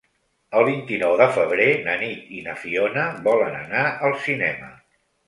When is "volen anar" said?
3.29-3.85